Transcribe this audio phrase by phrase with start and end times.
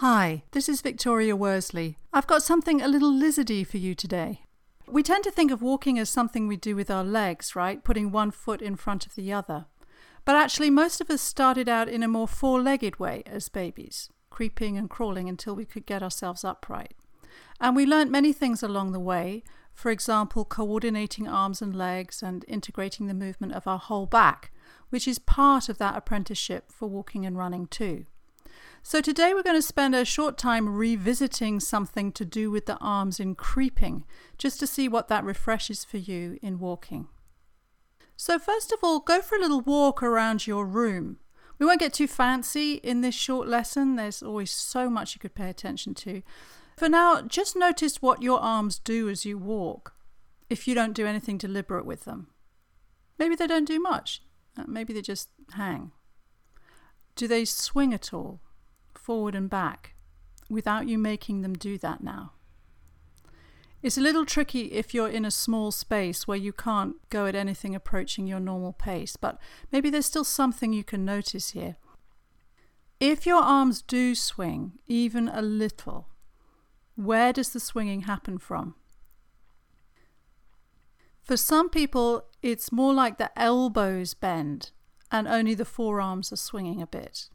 [0.00, 1.98] Hi, this is Victoria Worsley.
[2.12, 4.42] I've got something a little lizardy for you today.
[4.86, 7.82] We tend to think of walking as something we do with our legs, right?
[7.82, 9.66] Putting one foot in front of the other.
[10.24, 14.08] But actually, most of us started out in a more four legged way as babies,
[14.30, 16.94] creeping and crawling until we could get ourselves upright.
[17.60, 19.42] And we learnt many things along the way,
[19.74, 24.52] for example, coordinating arms and legs and integrating the movement of our whole back,
[24.90, 28.06] which is part of that apprenticeship for walking and running too.
[28.88, 32.78] So today we're going to spend a short time revisiting something to do with the
[32.78, 34.06] arms in creeping,
[34.38, 37.08] just to see what that refreshes for you in walking.
[38.16, 41.18] So first of all, go for a little walk around your room.
[41.58, 43.96] We won't get too fancy in this short lesson.
[43.96, 46.22] There's always so much you could pay attention to.
[46.78, 49.92] For now, just notice what your arms do as you walk,
[50.48, 52.28] if you don't do anything deliberate with them.
[53.18, 54.22] Maybe they don't do much.
[54.56, 55.92] Uh, maybe they just hang.
[57.16, 58.40] Do they swing at all,
[59.08, 59.94] forward and back,
[60.50, 62.32] without you making them do that now?
[63.82, 67.34] It's a little tricky if you're in a small space where you can't go at
[67.34, 69.38] anything approaching your normal pace, but
[69.72, 71.76] maybe there's still something you can notice here.
[73.00, 76.08] If your arms do swing, even a little,
[76.94, 78.74] where does the swinging happen from?
[81.22, 84.72] For some people, it's more like the elbows bend
[85.10, 87.30] and only the forearms are swinging a bit.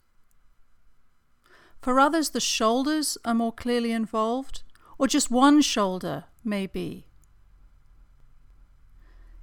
[1.83, 4.63] For others, the shoulders are more clearly involved,
[4.97, 7.05] or just one shoulder may be.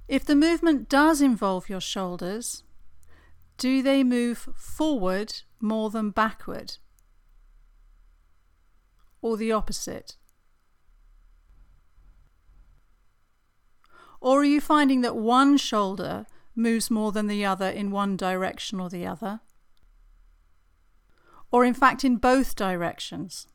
[0.07, 2.63] If the movement does involve your shoulders,
[3.57, 6.77] do they move forward more than backward?
[9.21, 10.17] or the opposite?
[14.19, 16.25] Or are you finding that one shoulder
[16.55, 19.41] moves more than the other in one direction or the other?
[21.51, 23.47] Or in fact in both directions?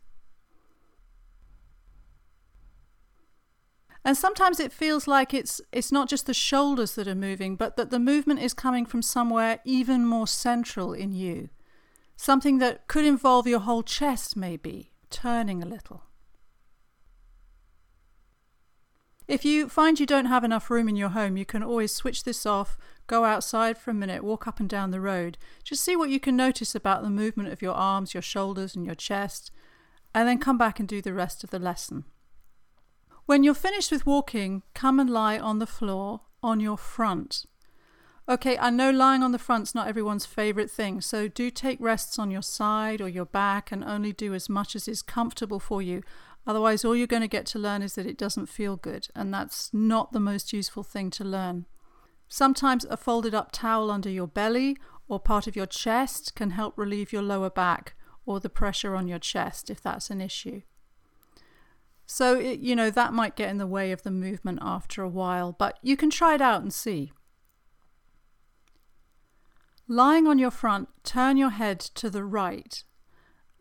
[4.04, 7.76] And sometimes it feels like it's it's not just the shoulders that are moving, but
[7.76, 11.48] that the movement is coming from somewhere even more central in you.
[12.16, 16.05] Something that could involve your whole chest maybe, turning a little.
[19.28, 22.22] If you find you don't have enough room in your home, you can always switch
[22.22, 22.78] this off,
[23.08, 25.36] go outside for a minute, walk up and down the road.
[25.64, 28.86] Just see what you can notice about the movement of your arms, your shoulders, and
[28.86, 29.50] your chest,
[30.14, 32.04] and then come back and do the rest of the lesson.
[33.26, 37.46] When you're finished with walking, come and lie on the floor on your front.
[38.28, 42.18] Okay, I know lying on the front's not everyone's favourite thing, so do take rests
[42.18, 45.82] on your side or your back and only do as much as is comfortable for
[45.82, 46.02] you.
[46.46, 49.34] Otherwise, all you're going to get to learn is that it doesn't feel good, and
[49.34, 51.66] that's not the most useful thing to learn.
[52.28, 54.76] Sometimes a folded up towel under your belly
[55.08, 59.06] or part of your chest can help relieve your lower back or the pressure on
[59.06, 60.62] your chest if that's an issue.
[62.06, 65.08] So, it, you know, that might get in the way of the movement after a
[65.08, 67.12] while, but you can try it out and see.
[69.88, 72.82] Lying on your front, turn your head to the right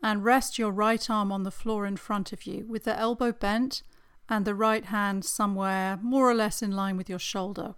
[0.02, 3.32] and rest your right arm on the floor in front of you with the elbow
[3.32, 3.82] bent
[4.28, 7.74] and the right hand somewhere more or less in line with your shoulder.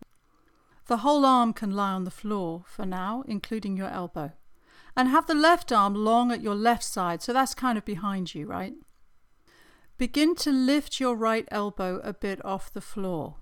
[0.86, 4.32] The whole arm can lie on the floor for now, including your elbow.
[4.96, 8.34] And have the left arm long at your left side, so that's kind of behind
[8.34, 8.74] you, right?
[9.98, 13.36] Begin to lift your right elbow a bit off the floor.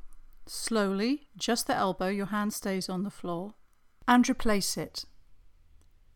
[0.46, 3.54] Slowly, just the elbow, your hand stays on the floor
[4.08, 5.04] and replace it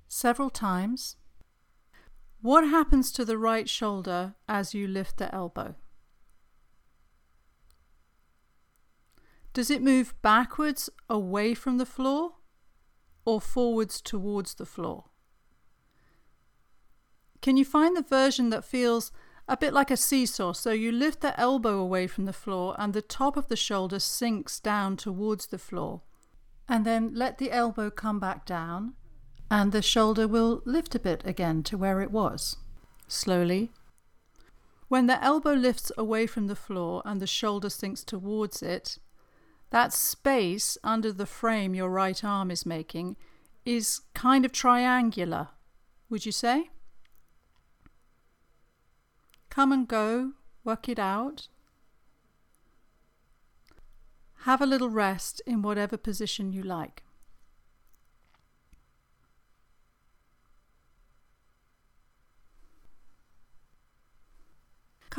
[0.08, 1.16] several times.
[2.42, 5.74] What happens to the right shoulder as you lift the elbow?
[9.52, 12.36] Does it move backwards away from the floor
[13.26, 15.04] or forwards towards the floor?
[17.42, 19.12] Can you find the version that feels
[19.46, 20.52] a bit like a seesaw?
[20.52, 23.98] So you lift the elbow away from the floor and the top of the shoulder
[23.98, 26.02] sinks down towards the floor.
[26.68, 28.94] And then let the elbow come back down,
[29.50, 32.56] and the shoulder will lift a bit again to where it was.
[33.08, 33.72] Slowly.
[34.88, 38.98] When the elbow lifts away from the floor and the shoulder sinks towards it,
[39.70, 43.16] that space under the frame your right arm is making
[43.64, 45.48] is kind of triangular,
[46.08, 46.70] would you say?
[49.48, 50.32] Come and go,
[50.64, 51.48] work it out.
[54.44, 57.02] Have a little rest in whatever position you like.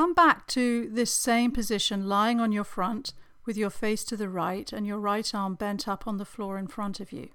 [0.02, 3.14] Come back to this same position lying on your front
[3.46, 6.58] with your face to the right and your right arm bent up on the floor
[6.58, 7.30] in front of you.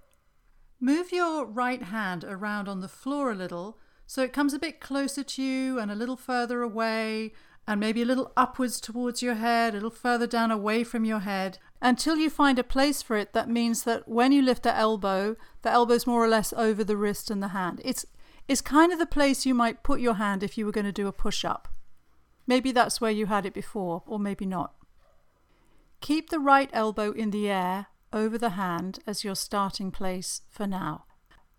[0.80, 4.80] Move your right hand around on the floor a little So it comes a bit
[4.80, 7.34] closer to you and a little further away,
[7.68, 11.20] and maybe a little upwards towards your head, a little further down away from your
[11.20, 14.76] head, until you find a place for it that means that when you lift the
[14.76, 17.80] elbow, the elbow's more or less over the wrist and the hand.
[17.84, 18.04] It's,
[18.48, 20.90] it's kind of the place you might put your hand if you were going to
[20.90, 21.68] do a push up.
[22.46, 24.74] Maybe that's where you had it before, or maybe not.
[26.00, 30.66] Keep the right elbow in the air over the hand as your starting place for
[30.66, 31.04] now.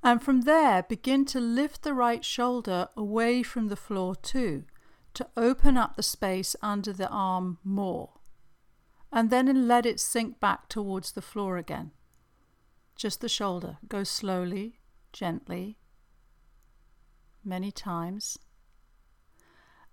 [0.03, 4.63] And from there, begin to lift the right shoulder away from the floor too,
[5.15, 8.13] to open up the space under the arm more.
[9.11, 11.91] And then let it sink back towards the floor again.
[12.95, 13.77] Just the shoulder.
[13.87, 14.79] Go slowly,
[15.13, 15.77] gently,
[17.43, 18.37] many times.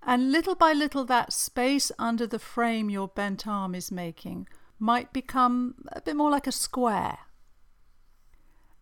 [0.06, 4.47] And little by little, that space under the frame your bent arm is making
[4.79, 7.19] might become a bit more like a square.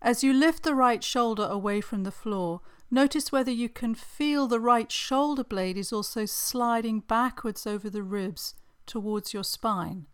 [0.01, 2.61] As you lift the right shoulder away from the floor,
[2.91, 8.03] notice whether you can feel the right shoulder blade is also sliding backwards over the
[8.03, 8.55] ribs
[8.85, 10.07] towards your spine.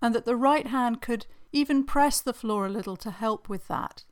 [0.00, 3.68] And that the right hand could even press the floor a little to help with
[3.68, 4.04] that.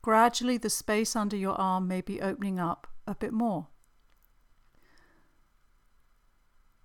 [0.00, 3.68] Gradually, the space under your arm may be opening up a bit more.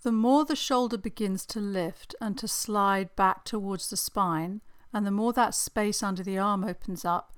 [0.03, 5.05] The more the shoulder begins to lift and to slide back towards the spine, and
[5.05, 7.33] the more that space under the arm opens up,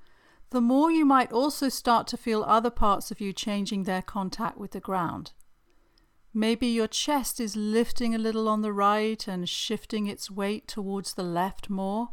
[0.50, 4.56] the more you might also start to feel other parts of you changing their contact
[4.56, 5.32] with the ground.
[6.32, 11.14] Maybe your chest is lifting a little on the right and shifting its weight towards
[11.14, 12.10] the left more.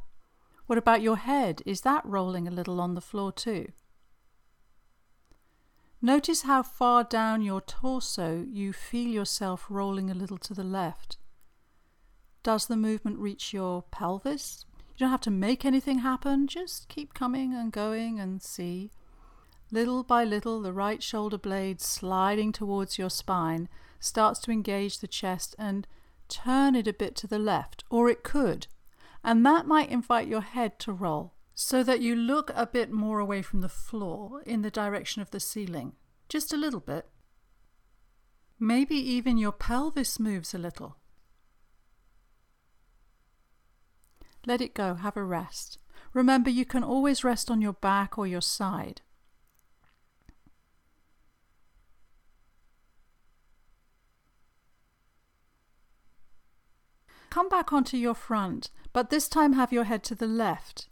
[0.67, 1.61] What about your head?
[1.65, 3.71] Is that rolling a little on the floor too?
[6.03, 11.17] Notice how far down your torso you feel yourself rolling a little to the left.
[12.41, 14.65] Does the movement reach your pelvis?
[14.97, 18.89] You don't have to make anything happen, just keep coming and going and see.
[19.69, 23.69] Little by little, the right shoulder blade sliding towards your spine
[23.99, 25.87] starts to engage the chest and
[26.27, 28.65] turn it a bit to the left, or it could.
[29.23, 33.19] And that might invite your head to roll so that you look a bit more
[33.19, 35.93] away from the floor in the direction of the ceiling,
[36.27, 37.05] just a little bit.
[38.59, 40.97] Maybe even your pelvis moves a little.
[44.45, 45.77] Let it go, have a rest.
[46.13, 49.01] Remember, you can always rest on your back or your side.
[57.29, 60.87] Come back onto your front, but this time have your head to the left.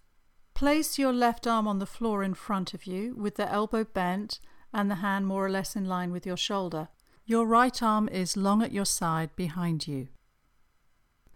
[0.60, 4.42] Place your left arm on the floor in front of you with the elbow bent
[4.74, 6.90] and the hand more or less in line with your shoulder.
[7.26, 10.10] Your right arm is long at your side behind you.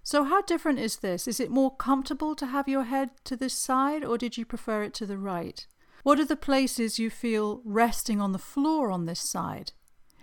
[0.03, 1.25] So, how different is this?
[1.25, 4.83] Is it more comfortable to have your head to this side or did you prefer
[4.83, 5.65] it to the right?
[6.03, 9.71] What are the places you feel resting on the floor on this side?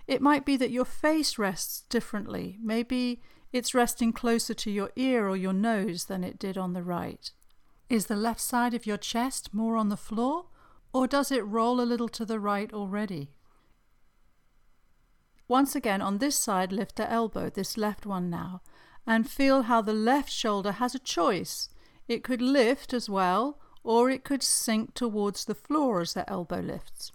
[0.07, 2.59] It might be that your face rests differently.
[2.63, 6.83] Maybe it's resting closer to your ear or your nose than it did on the
[6.83, 7.33] right.
[7.91, 10.47] Is the left side of your chest more on the floor,
[10.93, 13.33] or does it roll a little to the right already?
[15.49, 18.63] Once again, on this side, lift the elbow, this left one now,
[19.09, 21.69] and feel how the left shoulder has a choice.
[22.07, 26.61] It could lift as well, or it could sink towards the floor as the elbow
[26.61, 27.11] lifts.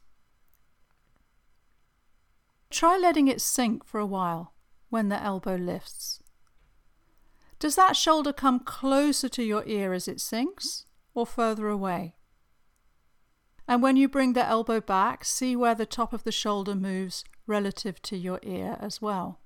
[2.70, 4.54] Try letting it sink for a while
[4.90, 6.22] when the elbow lifts.
[7.66, 12.14] Does that shoulder come closer to your ear as it sinks or further away?
[13.68, 17.26] And when you bring the elbow back, see where the top of the shoulder moves
[17.48, 19.40] relative to your ear as well.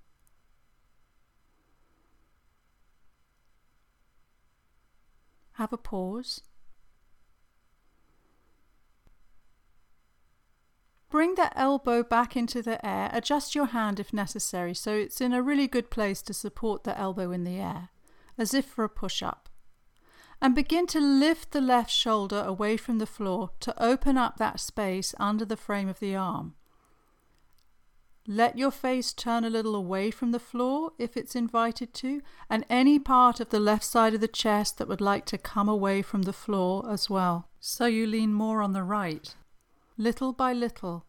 [5.53, 6.41] Have a pause.
[11.09, 13.09] Bring the elbow back into the air.
[13.13, 16.99] Adjust your hand if necessary so it's in a really good place to support the
[16.99, 17.87] elbow in the air
[18.39, 19.49] as if for a push up.
[20.41, 24.61] And begin to lift the left shoulder away from the floor to open up that
[24.61, 26.55] space under the frame of the arm.
[28.25, 32.65] Let your face turn a little away from the floor if it's invited to, and
[32.69, 36.01] any part of the left side of the chest that would like to come away
[36.01, 37.49] from the floor as well.
[37.59, 39.35] So you lean more on the right,
[39.97, 41.05] little by little,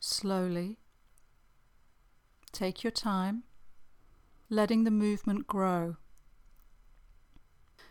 [0.00, 0.78] slowly.
[2.52, 3.42] Take your time
[4.48, 5.96] letting the movement grow.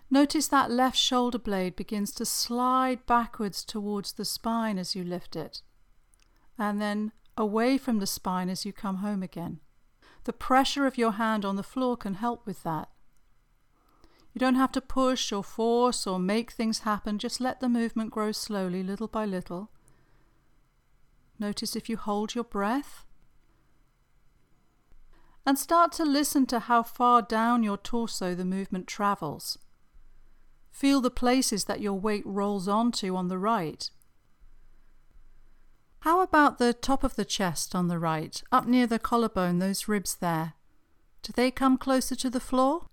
[0.09, 5.35] Notice that left shoulder blade begins to slide backwards towards the spine as you lift
[5.35, 5.61] it,
[6.57, 9.59] and then away from the spine as you come home again.
[10.23, 12.89] The pressure of your hand on the floor can help with that.
[14.33, 18.11] You don't have to push or force or make things happen, just let the movement
[18.11, 19.71] grow slowly, little by little,
[21.39, 23.05] Notice if you hold your breath.
[25.47, 29.57] And start to listen to how far down your torso the movement travels.
[30.71, 33.89] Feel the places that your weight rolls onto on the right.
[36.01, 39.87] How about the top of the chest on the right, up near the collarbone, those
[39.87, 40.51] ribs there?
[41.23, 42.87] Do they come closer to the floor?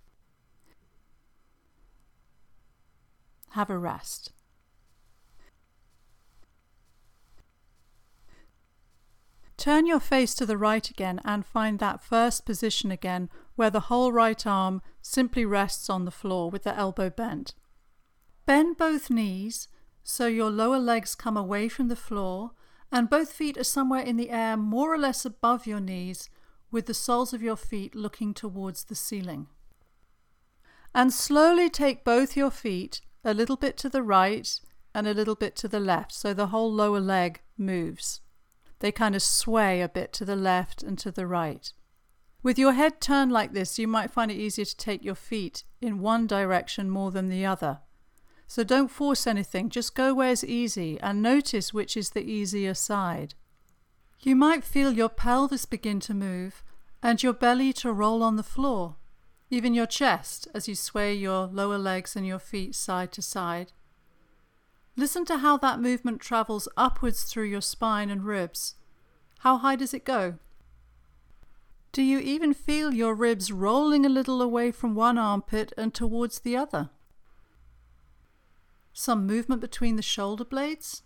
[3.50, 4.30] Have a rest.
[9.56, 13.88] Turn your face to the right again and find that first position again where the
[13.88, 17.54] whole right arm simply rests on the floor with the elbow bent.
[18.46, 19.68] Bend both knees
[20.02, 22.50] so your lower legs come away from the floor
[22.90, 26.28] and both feet are somewhere in the air more or less above your knees
[26.70, 29.46] with the soles of your feet looking towards the ceiling.
[30.94, 34.60] And slowly take both your feet a little bit to the right
[34.94, 38.20] and a little bit to the left so the whole lower leg moves
[38.80, 41.72] they kind of sway a bit to the left and to the right.
[42.42, 45.64] With your head turned like this, you might find it easier to take your feet
[45.80, 47.78] in one direction more than the other.
[48.46, 53.34] So don't force anything, just go where's easy and notice which is the easier side.
[54.20, 56.62] You might feel your pelvis begin to move
[57.02, 58.96] and your belly to roll on the floor,
[59.50, 63.72] even your chest as you sway your lower legs and your feet side to side.
[64.96, 68.74] Listen to how that movement travels upwards through your spine and ribs.
[69.40, 70.38] How high does it go?
[71.92, 76.40] Do you even feel your ribs rolling a little away from one armpit and towards
[76.40, 76.90] the other?
[78.92, 81.02] Some movement between the shoulder blades?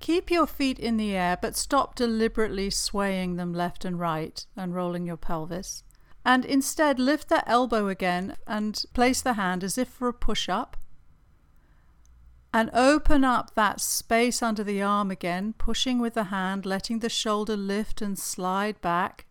[0.00, 4.74] Keep your feet in the air, but stop deliberately swaying them left and right and
[4.74, 5.82] rolling your pelvis
[6.24, 10.48] and instead lift the elbow again and place the hand as if for a push
[10.48, 10.76] up.
[12.52, 17.08] And open up that space under the arm again, pushing with the hand, letting the
[17.08, 19.26] shoulder lift and slide back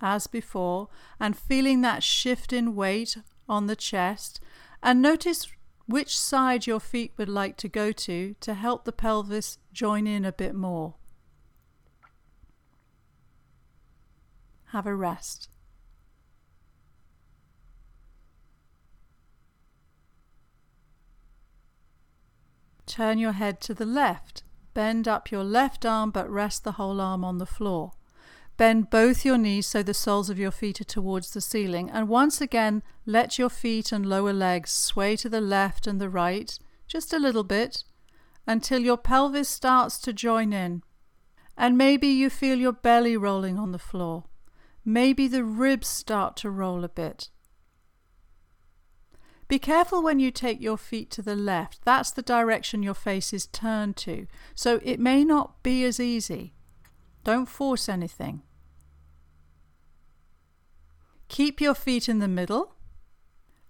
[0.00, 3.16] as before, and feeling that shift in weight
[3.48, 4.40] on the chest.
[4.82, 5.48] And notice
[5.86, 10.24] which side your feet would like to go to to help the pelvis join in
[10.24, 10.94] a bit more.
[14.70, 15.48] Have a rest.
[22.86, 24.42] Turn your head to the left.
[24.72, 27.92] Bend up your left arm but rest the whole arm on the floor.
[28.56, 31.90] Bend both your knees so the soles of your feet are towards the ceiling.
[31.90, 36.08] And once again, let your feet and lower legs sway to the left and the
[36.08, 37.84] right, just a little bit,
[38.46, 40.82] until your pelvis starts to join in.
[41.58, 44.24] And maybe you feel your belly rolling on the floor.
[44.84, 47.28] Maybe the ribs start to roll a bit.
[49.48, 51.80] Be careful when you take your feet to the left.
[51.84, 54.26] That's the direction your face is turned to.
[54.54, 56.54] So it may not be as easy.
[57.22, 58.42] Don't force anything.
[61.28, 62.74] Keep your feet in the middle.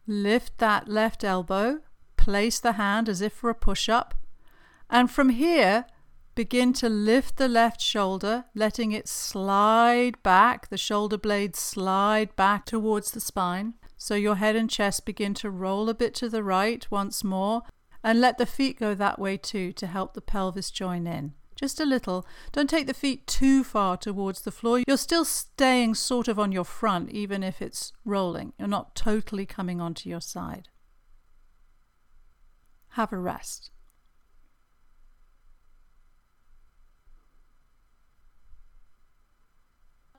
[0.06, 1.80] Lift that left elbow.
[2.16, 4.14] Place the hand as if for a push up.
[4.88, 5.86] And from here,
[6.34, 12.64] begin to lift the left shoulder, letting it slide back, the shoulder blades slide back
[12.66, 13.74] towards the spine.
[13.96, 17.62] So your head and chest begin to roll a bit to the right once more,
[18.04, 21.34] and let the feet go that way too to help the pelvis join in.
[21.56, 22.26] Just a little.
[22.52, 24.82] Don't take the feet too far towards the floor.
[24.86, 28.52] You're still staying sort of on your front, even if it's rolling.
[28.58, 30.68] You're not totally coming onto your side.
[32.90, 33.70] Have a rest.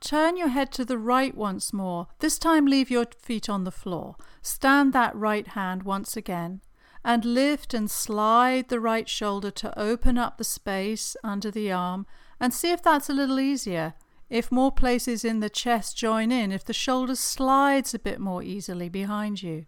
[0.02, 2.08] Turn your head to the right once more.
[2.20, 4.16] This time leave your feet on the floor.
[4.42, 6.62] Stand that right hand once again
[7.04, 12.06] and lift and slide the right shoulder to open up the space under the arm
[12.40, 13.94] and see if that's a little easier.
[14.30, 18.44] If more places in the chest join in, if the shoulder slides a bit more
[18.44, 19.66] easily behind you.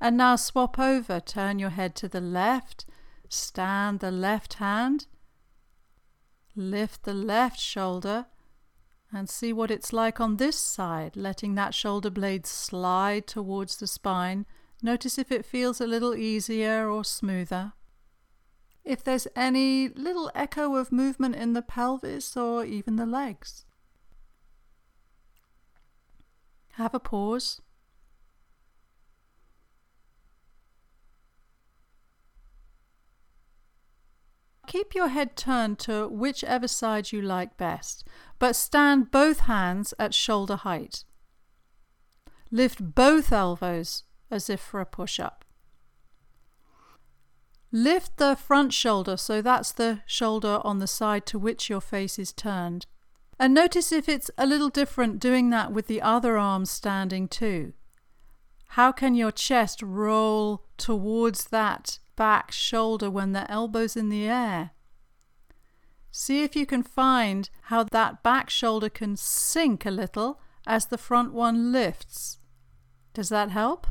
[0.00, 1.20] And now swap over.
[1.20, 2.86] Turn your head to the left.
[3.28, 5.06] Stand the left hand
[6.54, 8.26] Lift the left shoulder
[9.12, 13.86] and see what it's like on this side, letting that shoulder blade slide towards the
[13.86, 14.46] spine.
[14.82, 17.72] Notice if it feels a little easier or smoother.
[18.84, 23.64] If there's any little echo of movement in the pelvis or even the legs.
[26.72, 27.60] Have a pause.
[34.72, 40.14] Keep your head turned to whichever side you like best, but stand both hands at
[40.14, 41.04] shoulder height.
[42.50, 45.44] Lift both elbows as if for a push up.
[47.70, 52.18] Lift the front shoulder, so that's the shoulder on the side to which your face
[52.18, 52.86] is turned.
[53.38, 57.74] And notice if it's a little different doing that with the other arm standing too.
[58.68, 64.70] How can your chest roll towards that back shoulder when the elbow's in the air?
[66.10, 70.98] See if you can find how that back shoulder can sink a little as the
[70.98, 72.38] front one lifts.
[73.14, 73.86] Does that help?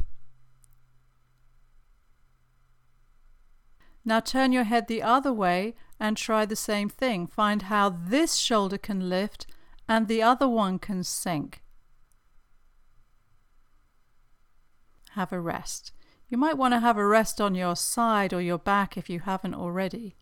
[4.05, 7.27] Now turn your head the other way and try the same thing.
[7.27, 9.45] Find how this shoulder can lift
[9.87, 11.61] and the other one can sink.
[15.11, 15.91] Have a rest.
[16.31, 19.19] You might want to have a rest on your side or your back if you
[19.19, 20.15] haven't already.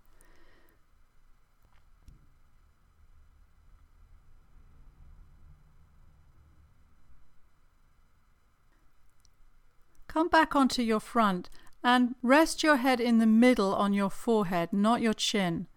[10.08, 11.52] Come back onto your front
[11.84, 15.68] and rest your head in the middle on your forehead, not your chin.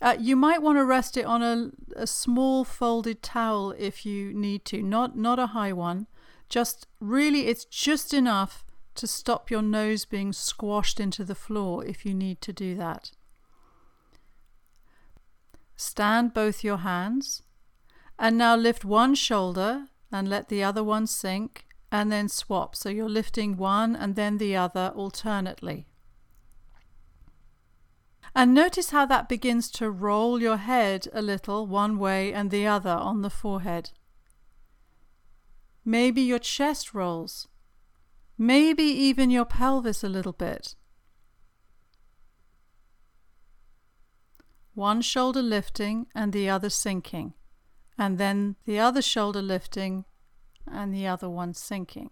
[0.00, 4.32] Uh, you might want to rest it on a, a small folded towel if you
[4.32, 6.06] need to, not, not a high one.
[6.48, 8.64] Just really, it's just enough
[9.00, 13.12] to stop your nose being squashed into the floor if you need to do that.
[15.74, 17.42] Stand both your hands
[18.18, 22.76] and now lift one shoulder and let the other one sink and then swap.
[22.76, 25.86] So you're lifting one and then the other alternately.
[28.34, 32.66] And notice how that begins to roll your head a little one way and the
[32.66, 33.92] other on the forehead.
[35.86, 37.48] Maybe your chest rolls.
[38.42, 40.74] Maybe even your pelvis a little bit.
[44.72, 47.34] One shoulder lifting and the other sinking,
[47.98, 50.06] and then the other shoulder lifting
[50.66, 52.08] and the other one sinking.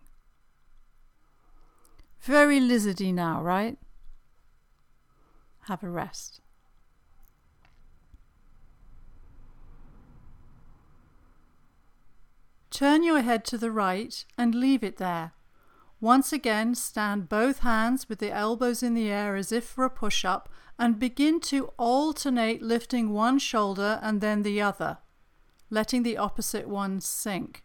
[2.21, 3.79] Very lizardy now, right?
[5.61, 6.43] Have a rest.
[12.71, 15.33] Turn your head to the right and leave it there.
[16.01, 19.91] Once again, stand both hands with the elbows in the air as if for a
[19.91, 24.99] push up and begin to alternate lifting one shoulder and then the other,
[25.71, 27.65] letting the opposite one sink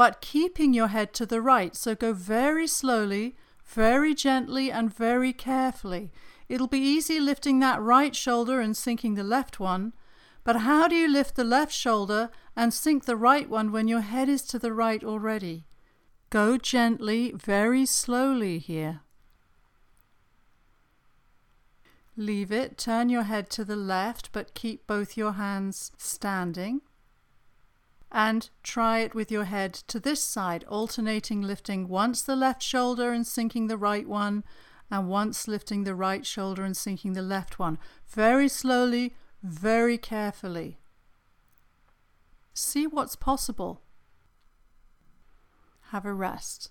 [0.00, 1.76] but keeping your head to the right.
[1.76, 6.10] So go very slowly, very gently, and very carefully.
[6.48, 9.92] It'll be easy lifting that right shoulder and sinking the left one,
[10.42, 14.00] but how do you lift the left shoulder and sink the right one when your
[14.00, 15.66] head is to the right already?
[16.30, 19.00] Go gently, very slowly here.
[22.16, 26.82] Leave it, turn your head to the left, but keep both your hands standing
[28.12, 33.12] and try it with your head to this side, alternating lifting once the left shoulder
[33.12, 34.44] and sinking the right one,
[34.90, 37.78] and once lifting the right shoulder and sinking the left one.
[38.08, 40.78] Very slowly, very carefully.
[42.52, 43.82] See what's possible.
[45.90, 46.70] Have a rest.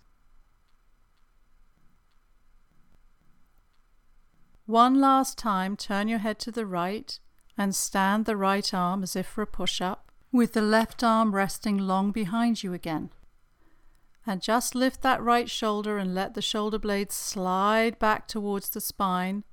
[4.65, 7.19] One last time, turn your head to the right
[7.57, 11.35] and stand the right arm as if for a push up with the left arm
[11.35, 13.09] resting long behind you again.
[14.25, 18.79] And just lift that right shoulder and let the shoulder blades slide back towards the
[18.79, 19.43] spine.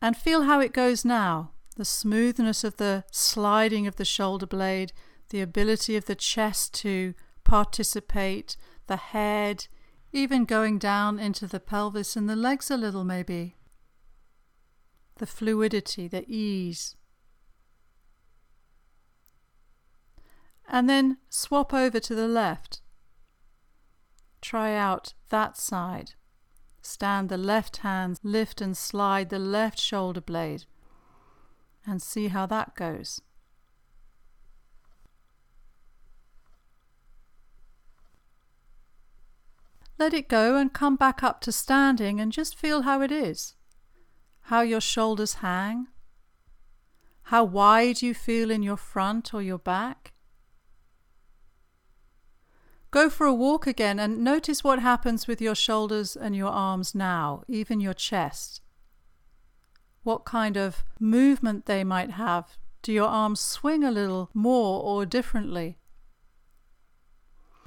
[0.00, 4.92] And feel how it goes now the smoothness of the sliding of the shoulder blade,
[5.28, 8.56] the ability of the chest to participate,
[8.88, 9.68] the head,
[10.12, 13.56] even going down into the pelvis and the legs a little, maybe.
[15.16, 16.96] The fluidity, the ease.
[20.68, 22.82] and then swap over to the left.
[24.40, 26.12] Try out that side.
[26.82, 30.64] Stand the left hand, lift and slide the left shoulder blade,
[31.86, 33.20] and see how that goes.
[39.98, 43.54] Let it go and come back up to standing and just feel how it is.
[44.42, 45.88] How your shoulders hang,
[47.24, 50.12] how wide you feel in your front or your back
[52.90, 56.94] Go for a walk again and notice what happens with your shoulders and your arms
[56.94, 58.62] now, even your chest.
[60.04, 62.56] What kind of movement they might have.
[62.80, 65.76] Do your arms swing a little more or differently?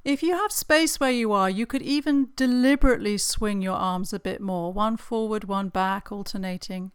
[0.04, 4.20] If you have space where you are, you could even deliberately swing your arms a
[4.20, 6.92] bit more, one forward, one back, alternating.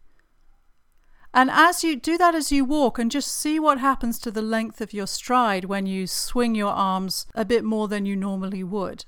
[1.33, 4.41] And as you do that as you walk, and just see what happens to the
[4.41, 8.63] length of your stride when you swing your arms a bit more than you normally
[8.63, 9.05] would.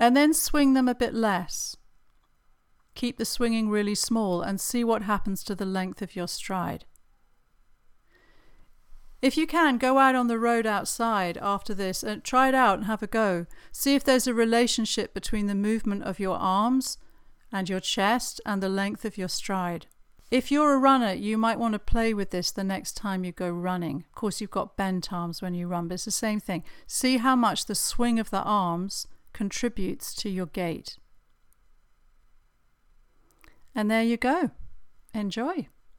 [0.00, 1.76] And then swing them a bit less.
[2.94, 6.86] Keep the swinging really small and see what happens to the length of your stride.
[9.22, 12.78] If you can, go out on the road outside after this and try it out
[12.78, 13.46] and have a go.
[13.70, 16.96] See if there's a relationship between the movement of your arms
[17.52, 19.86] and your chest and the length of your stride.
[20.30, 23.32] If you're a runner, you might want to play with this the next time you
[23.32, 24.04] go running.
[24.08, 26.62] Of course, you've got bent arms when you run, but it's the same thing.
[26.86, 30.98] See how much the swing of the arms contributes to your gait.
[33.74, 34.50] And there you go.
[35.12, 35.68] Enjoy.